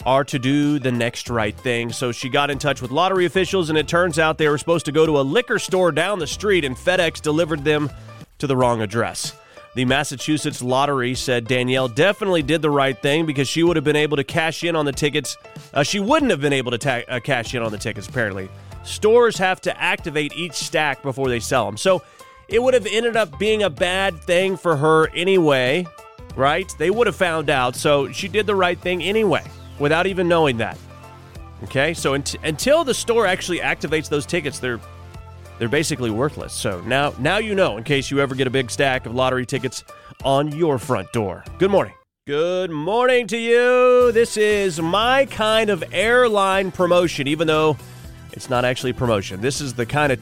are 0.06 0.24
to 0.24 0.38
do 0.38 0.78
the 0.80 0.92
next 0.92 1.30
right 1.30 1.58
thing. 1.58 1.92
So 1.92 2.12
she 2.12 2.30
got 2.30 2.52
in 2.52 2.60
touch 2.60 2.82
with 2.82 2.92
lottery 2.92 3.26
officials, 3.26 3.70
and 3.70 3.78
it 3.78 3.88
turns 3.88 4.20
out 4.20 4.38
they 4.38 4.48
were 4.48 4.58
supposed 4.58 4.86
to 4.86 4.92
go 4.92 5.06
to 5.06 5.20
a 5.20 5.24
liquor 5.24 5.60
store 5.60 5.92
down 5.92 6.20
the 6.20 6.28
street, 6.28 6.64
and 6.64 6.76
FedEx 6.76 7.22
delivered 7.22 7.64
them 7.64 7.90
to 8.38 8.48
the 8.48 8.56
wrong 8.56 8.82
address. 8.82 9.36
The 9.74 9.84
Massachusetts 9.84 10.62
Lottery 10.62 11.16
said 11.16 11.48
Danielle 11.48 11.90
definitely 11.90 12.44
did 12.44 12.62
the 12.62 12.70
right 12.70 12.98
thing 12.98 13.26
because 13.26 13.50
she 13.50 13.62
would 13.62 13.76
have 13.76 13.84
been 13.84 13.98
able 13.98 14.16
to 14.16 14.24
cash 14.24 14.64
in 14.64 14.74
on 14.76 14.86
the 14.86 14.94
tickets. 14.94 15.36
Uh, 15.74 15.84
she 15.84 16.00
wouldn't 16.00 16.32
have 16.32 16.40
been 16.40 16.54
able 16.54 16.72
to 16.72 16.78
ta- 16.78 17.02
uh, 17.10 17.20
cash 17.20 17.54
in 17.54 17.62
on 17.62 17.74
the 17.74 17.78
tickets, 17.78 18.08
apparently. 18.08 18.48
Stores 18.84 19.38
have 19.38 19.60
to 19.62 19.82
activate 19.82 20.34
each 20.34 20.54
stack 20.54 21.04
before 21.04 21.28
they 21.28 21.42
sell 21.42 21.66
them. 21.66 21.76
So 21.76 22.04
it 22.48 22.64
would 22.64 22.74
have 22.74 22.86
ended 22.86 23.18
up 23.18 23.38
being 23.38 23.64
a 23.64 23.70
bad 23.70 24.22
thing 24.22 24.56
for 24.56 24.78
her 24.78 25.10
anyway, 25.10 25.86
right? 26.38 26.72
They 26.78 26.90
would 26.90 27.08
have 27.08 27.16
found 27.18 27.50
out. 27.50 27.76
So 27.76 28.10
she 28.14 28.30
did 28.30 28.46
the 28.46 28.56
right 28.56 28.80
thing 28.80 29.04
anyway 29.04 29.44
without 29.80 30.08
even 30.08 30.28
knowing 30.28 30.58
that. 30.58 30.78
Okay, 31.64 31.94
so 31.94 32.14
until 32.14 32.84
the 32.84 32.94
store 32.94 33.26
actually 33.26 33.60
activates 33.60 34.10
those 34.10 34.26
tickets, 34.26 34.60
they're 34.60 34.80
they're 35.58 35.70
basically 35.70 36.12
worthless. 36.12 36.54
So 36.54 36.82
now 36.82 37.14
now 37.18 37.38
you 37.38 37.56
know 37.56 37.78
in 37.78 37.84
case 37.84 38.12
you 38.12 38.20
ever 38.20 38.36
get 38.36 38.46
a 38.46 38.50
big 38.52 38.70
stack 38.70 39.06
of 39.06 39.16
lottery 39.16 39.46
tickets 39.46 39.84
on 40.24 40.52
your 40.52 40.78
front 40.78 41.12
door. 41.14 41.44
Good 41.58 41.72
morning. 41.72 41.94
Good 42.28 42.72
morning 42.72 43.28
to 43.28 43.38
you. 43.38 44.12
This 44.12 44.36
is 44.36 44.82
my 44.82 45.26
kind 45.28 45.70
of 45.70 45.84
airline 45.92 46.72
promotion, 46.72 47.28
even 47.28 47.48
though 47.48 47.78
it's 48.34 48.50
not 48.50 48.66
actually 48.66 48.94
promotion. 48.94 49.42
This 49.42 49.62
is 49.62 49.76
the 49.76 49.86
kind 49.86 50.12
of 50.12 50.20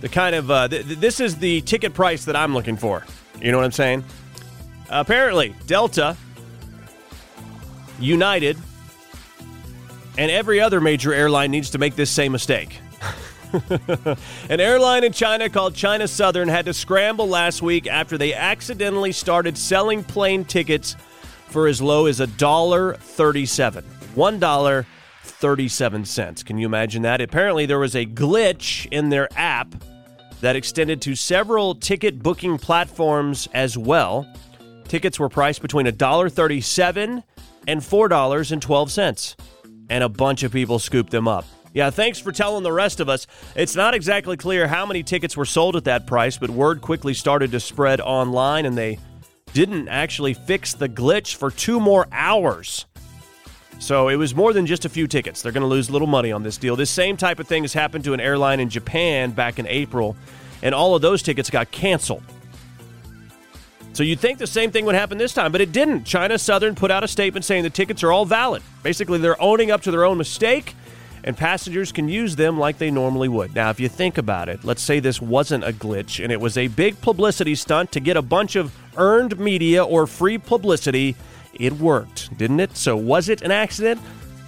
the 0.00 0.08
kind 0.08 0.34
of 0.34 0.50
uh, 0.50 0.68
th- 0.68 0.84
this 0.84 1.20
is 1.20 1.36
the 1.36 1.62
ticket 1.62 1.94
price 1.94 2.24
that 2.26 2.36
I'm 2.36 2.52
looking 2.52 2.76
for. 2.76 3.04
You 3.40 3.52
know 3.52 3.58
what 3.58 3.64
I'm 3.64 3.72
saying? 3.72 4.04
Apparently, 4.90 5.54
Delta 5.66 6.16
United, 7.98 8.56
and 10.16 10.30
every 10.30 10.60
other 10.60 10.80
major 10.80 11.12
airline 11.12 11.50
needs 11.50 11.70
to 11.70 11.78
make 11.78 11.96
this 11.96 12.10
same 12.10 12.32
mistake. 12.32 12.80
An 14.48 14.60
airline 14.60 15.04
in 15.04 15.12
China 15.12 15.48
called 15.48 15.74
China 15.74 16.08
Southern 16.08 16.48
had 16.48 16.64
to 16.64 16.74
scramble 16.74 17.28
last 17.28 17.62
week 17.62 17.86
after 17.86 18.18
they 18.18 18.34
accidentally 18.34 19.12
started 19.12 19.56
selling 19.56 20.02
plane 20.02 20.44
tickets 20.44 20.96
for 21.48 21.68
as 21.68 21.80
low 21.80 22.06
as 22.06 22.18
a 22.18 22.26
dollar 22.26 22.94
thirty-seven. 22.94 23.84
One 24.14 24.40
dollar 24.40 24.86
thirty-seven 25.22 26.04
cents. 26.04 26.42
Can 26.42 26.58
you 26.58 26.66
imagine 26.66 27.02
that? 27.02 27.20
Apparently, 27.20 27.64
there 27.66 27.78
was 27.78 27.94
a 27.94 28.04
glitch 28.04 28.88
in 28.90 29.08
their 29.08 29.28
app 29.36 29.72
that 30.40 30.56
extended 30.56 31.00
to 31.02 31.14
several 31.14 31.76
ticket 31.76 32.22
booking 32.22 32.58
platforms 32.58 33.48
as 33.54 33.78
well. 33.78 34.26
Tickets 34.88 35.18
were 35.18 35.28
priced 35.28 35.62
between 35.62 35.86
a 35.86 35.92
dollar 35.92 36.28
thirty-seven 36.28 37.22
and 37.66 37.80
$4.12. 37.80 39.36
And 39.90 40.04
a 40.04 40.08
bunch 40.08 40.42
of 40.42 40.52
people 40.52 40.78
scooped 40.78 41.10
them 41.10 41.28
up. 41.28 41.44
Yeah, 41.74 41.90
thanks 41.90 42.20
for 42.20 42.30
telling 42.30 42.62
the 42.62 42.72
rest 42.72 43.00
of 43.00 43.08
us. 43.08 43.26
It's 43.56 43.74
not 43.74 43.94
exactly 43.94 44.36
clear 44.36 44.68
how 44.68 44.86
many 44.86 45.02
tickets 45.02 45.36
were 45.36 45.44
sold 45.44 45.74
at 45.74 45.84
that 45.84 46.06
price, 46.06 46.38
but 46.38 46.48
word 46.48 46.80
quickly 46.80 47.14
started 47.14 47.50
to 47.50 47.58
spread 47.58 48.00
online, 48.00 48.64
and 48.64 48.78
they 48.78 48.98
didn't 49.52 49.88
actually 49.88 50.34
fix 50.34 50.74
the 50.74 50.88
glitch 50.88 51.34
for 51.34 51.50
two 51.50 51.80
more 51.80 52.06
hours. 52.12 52.86
So 53.80 54.08
it 54.08 54.14
was 54.14 54.36
more 54.36 54.52
than 54.52 54.66
just 54.66 54.84
a 54.84 54.88
few 54.88 55.08
tickets. 55.08 55.42
They're 55.42 55.52
going 55.52 55.62
to 55.62 55.66
lose 55.66 55.88
a 55.88 55.92
little 55.92 56.06
money 56.06 56.30
on 56.30 56.44
this 56.44 56.58
deal. 56.58 56.76
This 56.76 56.90
same 56.90 57.16
type 57.16 57.40
of 57.40 57.48
thing 57.48 57.64
has 57.64 57.72
happened 57.72 58.04
to 58.04 58.14
an 58.14 58.20
airline 58.20 58.60
in 58.60 58.68
Japan 58.70 59.32
back 59.32 59.58
in 59.58 59.66
April, 59.66 60.16
and 60.62 60.74
all 60.76 60.94
of 60.94 61.02
those 61.02 61.22
tickets 61.22 61.50
got 61.50 61.72
canceled. 61.72 62.22
So 63.94 64.02
you'd 64.02 64.18
think 64.18 64.38
the 64.38 64.46
same 64.48 64.72
thing 64.72 64.86
would 64.86 64.96
happen 64.96 65.18
this 65.18 65.32
time, 65.32 65.52
but 65.52 65.60
it 65.60 65.70
didn't. 65.70 66.02
China 66.02 66.36
Southern 66.36 66.74
put 66.74 66.90
out 66.90 67.04
a 67.04 67.08
statement 67.08 67.44
saying 67.44 67.62
the 67.62 67.70
tickets 67.70 68.02
are 68.02 68.10
all 68.10 68.24
valid. 68.24 68.60
Basically, 68.82 69.18
they're 69.18 69.40
owning 69.40 69.70
up 69.70 69.82
to 69.82 69.92
their 69.92 70.04
own 70.04 70.18
mistake, 70.18 70.74
and 71.22 71.36
passengers 71.36 71.92
can 71.92 72.08
use 72.08 72.34
them 72.34 72.58
like 72.58 72.78
they 72.78 72.90
normally 72.90 73.28
would. 73.28 73.54
Now, 73.54 73.70
if 73.70 73.78
you 73.78 73.88
think 73.88 74.18
about 74.18 74.48
it, 74.48 74.64
let's 74.64 74.82
say 74.82 74.98
this 74.98 75.22
wasn't 75.22 75.62
a 75.62 75.72
glitch 75.72 76.22
and 76.22 76.32
it 76.32 76.40
was 76.40 76.58
a 76.58 76.66
big 76.66 77.00
publicity 77.00 77.54
stunt 77.54 77.92
to 77.92 78.00
get 78.00 78.16
a 78.16 78.22
bunch 78.22 78.56
of 78.56 78.74
earned 78.96 79.38
media 79.38 79.84
or 79.84 80.08
free 80.08 80.38
publicity. 80.38 81.14
It 81.54 81.74
worked, 81.74 82.36
didn't 82.36 82.58
it? 82.58 82.76
So 82.76 82.96
was 82.96 83.28
it 83.28 83.42
an 83.42 83.52
accident 83.52 84.00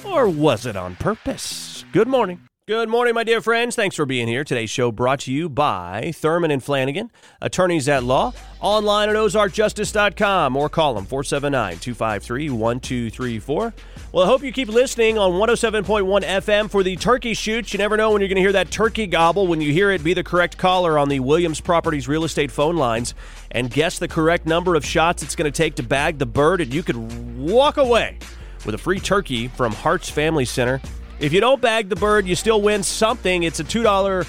or 0.05 0.29
was 0.29 0.67
it 0.67 0.75
on 0.75 0.97
purpose? 0.97 1.85
Good 1.93 2.09
morning. 2.09 2.41
Good 2.68 2.88
morning, 2.88 3.14
my 3.14 3.23
dear 3.23 3.40
friends. 3.40 3.76
Thanks 3.76 3.94
for 3.94 4.04
being 4.06 4.26
here. 4.26 4.42
Today's 4.42 4.70
show 4.70 4.90
brought 4.90 5.20
to 5.20 5.32
you 5.32 5.49
by 5.49 6.11
Thurman 6.16 6.50
and 6.50 6.61
Flanagan, 6.61 7.12
attorneys 7.40 7.88
at 7.88 8.02
law, 8.02 8.32
online 8.61 9.08
at 9.08 9.14
ozarkjustice.com 9.14 10.56
or 10.56 10.68
call 10.68 10.94
them 10.94 11.04
479 11.04 11.78
253 11.78 12.50
1234. 12.50 13.75
Well, 14.11 14.25
I 14.25 14.26
hope 14.26 14.42
you 14.42 14.50
keep 14.50 14.66
listening 14.66 15.16
on 15.16 15.35
107.1 15.35 16.25
FM 16.25 16.68
for 16.68 16.82
the 16.82 16.96
turkey 16.96 17.35
shoots. 17.35 17.73
You 17.73 17.78
never 17.78 17.96
know 17.96 18.11
when 18.11 18.20
you're 18.20 18.26
going 18.26 18.35
to 18.35 18.42
hear 18.42 18.50
that 18.50 18.73
turkey 18.73 19.06
gobble. 19.06 19.46
When 19.46 19.61
you 19.61 19.73
hear 19.73 19.92
it, 19.92 20.02
be 20.02 20.12
the 20.12 20.25
correct 20.25 20.58
caller 20.58 20.99
on 20.99 21.08
the 21.08 21.20
Williams 21.20 21.61
Properties 21.61 22.08
real 22.08 22.25
estate 22.25 22.50
phone 22.50 22.75
lines 22.75 23.14
and 23.52 23.70
guess 23.70 24.00
the 24.00 24.08
correct 24.08 24.44
number 24.44 24.75
of 24.75 24.85
shots 24.85 25.23
it's 25.23 25.37
going 25.37 25.49
to 25.52 25.56
take 25.56 25.76
to 25.76 25.85
bag 25.85 26.18
the 26.18 26.26
bird, 26.26 26.61
and 26.61 26.75
you 26.75 26.82
could 26.82 26.96
walk 27.38 27.76
away 27.76 28.18
with 28.64 28.75
a 28.75 28.78
free 28.78 28.99
turkey 28.99 29.46
from 29.46 29.70
Hart's 29.70 30.11
Family 30.11 30.44
Center. 30.44 30.80
If 31.18 31.32
you 31.32 31.40
don't 31.40 31.62
bag 31.62 31.88
the 31.88 31.96
bird, 31.96 32.26
you 32.26 32.35
still 32.35 32.61
win 32.61 32.82
something. 32.82 33.42
It's 33.42 33.58
a 33.58 33.64
$2 33.64 34.28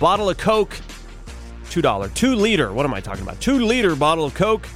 bottle 0.00 0.28
of 0.28 0.36
Coke. 0.36 0.76
$2. 1.66 2.14
2 2.14 2.34
liter. 2.34 2.72
What 2.72 2.84
am 2.84 2.92
I 2.92 3.00
talking 3.00 3.22
about? 3.22 3.40
2 3.40 3.64
liter 3.64 3.94
bottle 3.94 4.24
of 4.24 4.34
Coke 4.34 4.66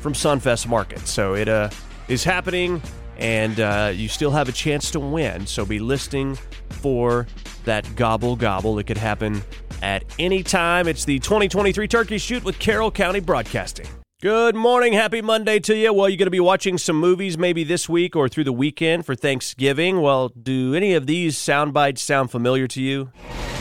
from 0.00 0.12
Sunfest 0.12 0.66
Market. 0.66 1.06
So 1.06 1.34
it 1.34 1.48
uh, 1.48 1.70
is 2.08 2.22
happening, 2.22 2.82
and 3.16 3.58
uh, 3.60 3.92
you 3.94 4.08
still 4.08 4.30
have 4.30 4.48
a 4.50 4.52
chance 4.52 4.90
to 4.90 5.00
win. 5.00 5.46
So 5.46 5.64
be 5.64 5.78
listening 5.78 6.38
for 6.68 7.26
that 7.64 7.96
gobble 7.96 8.36
gobble. 8.36 8.78
It 8.78 8.86
could 8.86 8.98
happen 8.98 9.42
at 9.82 10.04
any 10.18 10.42
time. 10.42 10.86
It's 10.86 11.06
the 11.06 11.18
2023 11.18 11.88
Turkey 11.88 12.18
Shoot 12.18 12.44
with 12.44 12.58
Carroll 12.58 12.90
County 12.90 13.20
Broadcasting. 13.20 13.86
Good 14.22 14.56
morning. 14.56 14.94
Happy 14.94 15.20
Monday 15.20 15.58
to 15.58 15.76
you. 15.76 15.92
Well, 15.92 16.08
you're 16.08 16.16
going 16.16 16.24
to 16.24 16.30
be 16.30 16.40
watching 16.40 16.78
some 16.78 16.96
movies 16.96 17.36
maybe 17.36 17.64
this 17.64 17.86
week 17.86 18.16
or 18.16 18.30
through 18.30 18.44
the 18.44 18.52
weekend 18.52 19.04
for 19.04 19.14
Thanksgiving. 19.14 20.00
Well, 20.00 20.30
do 20.30 20.74
any 20.74 20.94
of 20.94 21.06
these 21.06 21.36
sound 21.36 21.74
bites 21.74 22.00
sound 22.00 22.30
familiar 22.30 22.66
to 22.66 22.80
you? 22.80 23.10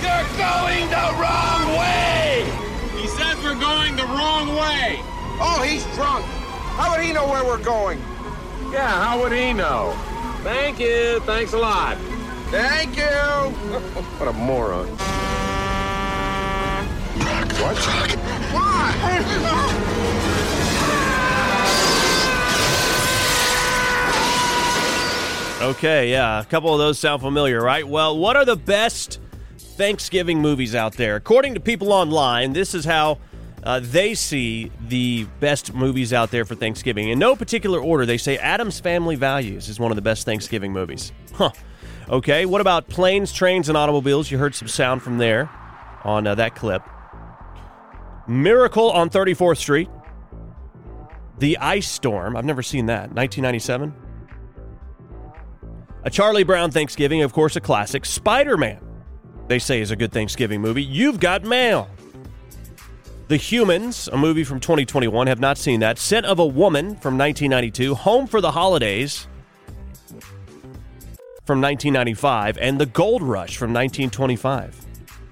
You're 0.01 0.23
going 0.37 0.89
the 0.89 1.13
wrong 1.19 1.77
way! 1.77 2.49
He 2.97 3.05
says 3.05 3.35
we're 3.43 3.59
going 3.59 3.97
the 3.97 4.05
wrong 4.05 4.47
way. 4.55 4.95
Oh, 5.41 5.61
he's 5.67 5.83
drunk. 5.93 6.23
How 6.23 6.95
would 6.95 7.05
he 7.05 7.11
know 7.11 7.27
where 7.27 7.43
we're 7.43 7.61
going? 7.61 7.99
Yeah, 8.71 8.87
how 8.87 9.21
would 9.21 9.33
he 9.33 9.51
know? 9.51 9.93
Thank 10.41 10.79
you. 10.79 11.19
Thanks 11.25 11.51
a 11.51 11.57
lot. 11.57 11.97
Thank 12.49 12.95
you. 12.95 13.03
What 14.19 14.29
a 14.29 14.31
moron. 14.31 14.87
What? 17.59 17.77
What? 18.53 20.21
Okay, 25.61 26.11
yeah, 26.11 26.41
a 26.41 26.45
couple 26.45 26.73
of 26.73 26.79
those 26.79 26.99
sound 26.99 27.21
familiar, 27.21 27.61
right? 27.63 27.87
Well, 27.87 28.17
what 28.17 28.35
are 28.35 28.43
the 28.43 28.57
best 28.57 29.21
Thanksgiving 29.57 30.41
movies 30.41 30.75
out 30.75 30.93
there? 30.93 31.15
According 31.15 31.53
to 31.53 31.61
people 31.61 31.93
online, 31.93 32.51
this 32.51 32.75
is 32.75 32.83
how 32.83 33.19
uh, 33.63 33.79
they 33.81 34.15
see 34.15 34.69
the 34.89 35.23
best 35.39 35.73
movies 35.73 36.11
out 36.11 36.29
there 36.29 36.43
for 36.43 36.55
Thanksgiving. 36.55 37.07
In 37.07 37.19
no 37.19 37.37
particular 37.37 37.79
order, 37.79 38.05
they 38.05 38.17
say 38.17 38.37
Addams 38.37 38.81
Family 38.81 39.15
Values 39.15 39.69
is 39.69 39.79
one 39.79 39.93
of 39.93 39.95
the 39.95 40.01
best 40.01 40.25
Thanksgiving 40.25 40.73
movies. 40.73 41.13
Huh. 41.33 41.51
Okay, 42.09 42.45
what 42.45 42.59
about 42.59 42.89
Planes, 42.89 43.31
Trains, 43.31 43.69
and 43.69 43.77
Automobiles? 43.77 44.29
You 44.29 44.37
heard 44.37 44.55
some 44.55 44.67
sound 44.67 45.03
from 45.03 45.19
there 45.19 45.49
on 46.03 46.27
uh, 46.27 46.35
that 46.35 46.55
clip. 46.55 46.83
Miracle 48.27 48.91
on 48.91 49.09
34th 49.09 49.57
Street. 49.57 49.89
The 51.39 51.57
Ice 51.59 51.89
Storm. 51.89 52.35
I've 52.35 52.45
never 52.45 52.61
seen 52.61 52.87
that. 52.87 53.13
1997. 53.13 54.04
A 56.05 56.09
Charlie 56.11 56.43
Brown 56.43 56.69
Thanksgiving, 56.69 57.23
of 57.23 57.33
course, 57.33 57.55
a 57.55 57.59
classic. 57.59 58.05
Spider 58.05 58.57
Man, 58.57 58.79
they 59.47 59.57
say, 59.57 59.81
is 59.81 59.89
a 59.89 59.95
good 59.95 60.11
Thanksgiving 60.11 60.61
movie. 60.61 60.83
You've 60.83 61.19
Got 61.19 61.43
Mail. 61.43 61.89
The 63.27 63.37
Humans, 63.37 64.09
a 64.09 64.17
movie 64.17 64.43
from 64.43 64.59
2021, 64.59 65.25
have 65.25 65.39
not 65.39 65.57
seen 65.57 65.79
that. 65.79 65.97
Scent 65.97 66.27
of 66.27 66.37
a 66.37 66.45
Woman 66.45 66.89
from 66.97 67.17
1992. 67.17 67.95
Home 67.95 68.27
for 68.27 68.39
the 68.39 68.51
Holidays 68.51 69.27
from 71.43 71.59
1995. 71.59 72.59
And 72.59 72.79
The 72.79 72.85
Gold 72.85 73.23
Rush 73.23 73.57
from 73.57 73.73
1925. 73.73 74.79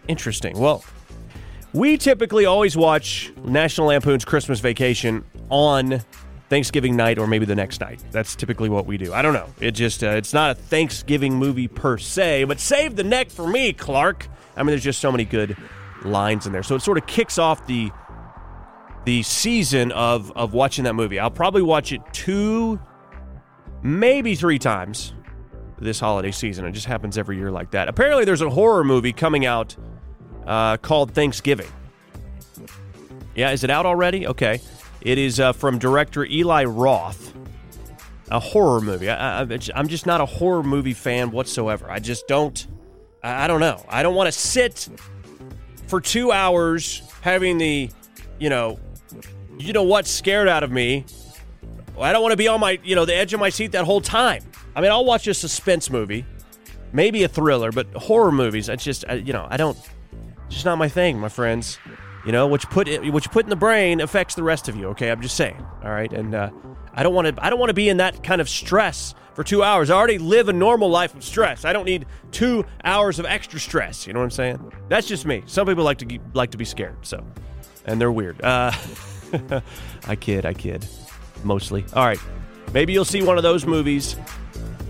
Interesting. 0.08 0.58
Well, 0.58 0.84
we 1.72 1.98
typically 1.98 2.46
always 2.48 2.76
watch 2.76 3.32
National 3.44 3.88
Lampoon's 3.90 4.26
Christmas 4.26 4.60
Vacation 4.60 5.24
on 5.52 6.02
Thanksgiving 6.54 6.96
night 6.96 7.18
or 7.18 7.26
maybe 7.26 7.48
the 7.48 7.56
next 7.56 7.82
night. 7.82 8.04
That's 8.12 8.36
typically 8.36 8.70
what 8.70 8.86
we 8.86 8.96
do. 8.96 9.12
I 9.12 9.24
don't 9.24 9.34
know. 9.34 9.48
It 9.60 9.72
just 9.72 10.04
uh, 10.04 10.10
it's 10.10 10.36
not 10.36 10.52
a 10.52 10.54
Thanksgiving 10.54 11.34
movie 11.34 11.68
per 11.68 11.98
se, 11.98 12.44
but 12.44 12.60
save 12.60 12.96
the 12.96 13.04
neck 13.04 13.32
for 13.32 13.48
me, 13.48 13.74
Clark. 13.74 14.28
I 14.56 14.62
mean, 14.62 14.68
there's 14.68 14.84
just 14.84 15.00
so 15.00 15.12
many 15.12 15.26
good 15.26 15.58
lines 16.04 16.46
in 16.46 16.54
there. 16.54 16.62
So 16.62 16.76
it 16.76 16.84
sort 16.84 17.00
of 17.00 17.08
kicks 17.08 17.40
off 17.40 17.66
the 17.66 17.90
the 19.06 19.24
season 19.24 19.92
of 19.94 20.32
of 20.34 20.54
watching 20.54 20.84
that 20.84 20.94
movie. 20.94 21.18
I'll 21.18 21.32
probably 21.32 21.64
watch 21.64 21.92
it 21.92 22.02
two, 22.14 22.80
maybe 23.82 24.36
three 24.36 24.60
times 24.60 25.16
this 25.80 26.00
holiday 26.00 26.30
season. 26.30 26.66
It 26.68 26.74
just 26.74 26.86
happens 26.86 27.18
every 27.18 27.36
year 27.36 27.50
like 27.50 27.72
that. 27.72 27.88
Apparently, 27.88 28.26
there's 28.26 28.42
a 28.42 28.50
horror 28.52 28.84
movie 28.84 29.12
coming 29.12 29.48
out 29.48 29.76
uh, 30.46 30.78
called 30.78 31.16
Thanksgiving. 31.16 31.72
Yeah, 33.34 33.50
is 33.50 33.64
it 33.64 33.72
out 33.72 33.88
already? 33.88 34.28
Okay. 34.28 34.62
It 35.04 35.18
is 35.18 35.40
uh, 35.40 35.52
from 35.52 35.80
director 35.80 36.26
Eli 36.26 36.64
Roth. 36.64 37.34
A 38.32 38.40
horror 38.40 38.80
movie. 38.80 39.10
I, 39.10 39.42
I'm 39.76 39.88
just 39.90 40.06
not 40.06 40.22
a 40.22 40.26
horror 40.26 40.64
movie 40.64 40.94
fan 40.94 41.30
whatsoever. 41.32 41.92
I 41.92 42.00
just 42.00 42.28
don't. 42.28 42.66
I, 43.22 43.44
I 43.44 43.48
don't 43.48 43.60
know. 43.60 43.86
I 43.90 44.02
don't 44.02 44.16
want 44.16 44.28
to 44.28 44.32
sit 44.32 44.88
for 45.88 46.00
two 46.00 46.32
hours 46.32 47.04
having 47.22 47.58
the, 47.58 47.92
you 48.40 48.50
know, 48.50 48.80
you 49.60 49.74
know 49.74 49.84
what 49.84 50.08
scared 50.08 50.48
out 50.48 50.64
of 50.64 50.72
me. 50.72 51.06
I 52.00 52.14
don't 52.14 52.24
want 52.24 52.32
to 52.32 52.38
be 52.38 52.48
on 52.48 52.60
my, 52.62 52.80
you 52.84 52.96
know, 52.96 53.06
the 53.06 53.16
edge 53.16 53.34
of 53.34 53.40
my 53.40 53.50
seat 53.50 53.74
that 53.74 53.84
whole 53.86 54.02
time. 54.02 54.42
I 54.76 54.82
mean, 54.82 54.90
I'll 54.90 55.06
watch 55.06 55.28
a 55.28 55.34
suspense 55.34 55.90
movie, 55.90 56.26
maybe 56.94 57.24
a 57.24 57.28
thriller, 57.28 57.72
but 57.72 57.94
horror 57.94 58.32
movies, 58.32 58.70
I 58.70 58.78
just, 58.78 59.06
I, 59.08 59.16
you 59.16 59.34
know, 59.34 59.48
I 59.50 59.58
don't. 59.58 59.78
It's 60.48 60.56
just 60.56 60.66
not 60.66 60.78
my 60.78 60.90
thing, 60.90 61.20
my 61.20 61.30
friends. 61.30 61.78
You 62.26 62.32
know, 62.32 62.50
you 62.50 62.58
put 62.58 62.88
you 62.88 63.12
put 63.12 63.46
in 63.46 63.50
the 63.50 63.56
brain 63.56 64.00
affects 64.00 64.36
the 64.36 64.44
rest 64.44 64.70
of 64.70 64.76
you. 64.76 64.88
Okay, 64.90 65.12
I'm 65.12 65.22
just 65.22 65.36
saying. 65.36 65.64
All 65.84 65.92
right, 65.92 66.12
and 66.12 66.34
uh, 66.34 66.52
I 66.94 67.04
don't 67.04 67.14
want 67.14 67.36
to 67.36 67.46
I 67.46 67.50
don't 67.50 67.60
want 67.60 67.70
to 67.70 67.74
be 67.74 67.90
in 67.90 67.98
that 67.98 68.24
kind 68.24 68.40
of 68.40 68.48
stress 68.48 69.14
for 69.34 69.44
two 69.44 69.62
hours. 69.62 69.90
I 69.90 69.96
already 69.96 70.20
live 70.20 70.48
a 70.48 70.54
normal 70.54 70.90
life 70.90 71.14
of 71.16 71.24
stress. 71.24 71.66
I 71.66 71.74
don't 71.74 71.86
need 71.86 72.06
two 72.32 72.66
hours 72.84 73.20
of 73.20 73.26
extra 73.26 73.60
stress. 73.60 74.08
You 74.08 74.14
know 74.14 74.20
what 74.20 74.26
I'm 74.26 74.32
saying? 74.32 74.72
That's 74.88 75.08
just 75.08 75.26
me. 75.26 75.44
Some 75.48 75.68
people 75.68 75.84
like 75.84 75.98
to 76.00 76.20
like 76.34 76.52
to 76.52 76.58
be 76.58 76.66
scared. 76.66 76.98
So, 77.02 77.26
and 77.86 78.00
they're 78.00 78.12
weird. 78.12 78.42
Uh, 78.42 78.72
I 80.08 80.16
kid. 80.16 80.46
I 80.46 80.54
kid. 80.54 80.86
Mostly. 81.44 81.84
All 81.94 82.06
right. 82.06 82.20
Maybe 82.74 82.94
you'll 82.94 83.06
see 83.06 83.22
one 83.22 83.38
of 83.38 83.44
those 83.44 83.66
movies 83.66 84.16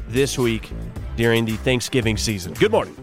this 0.08 0.38
week 0.38 0.72
during 1.16 1.46
the 1.46 1.56
Thanksgiving 1.58 2.18
season. 2.18 2.54
Good 2.54 2.72
morning. 2.72 3.03